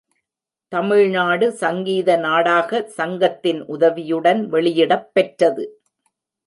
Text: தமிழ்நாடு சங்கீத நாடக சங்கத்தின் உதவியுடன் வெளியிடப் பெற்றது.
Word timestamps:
தமிழ்நாடு 0.71 1.51
சங்கீத 1.51 2.15
நாடக 2.17 2.81
சங்கத்தின் 2.89 3.61
உதவியுடன் 3.67 4.47
வெளியிடப் 4.49 5.09
பெற்றது. 5.13 5.65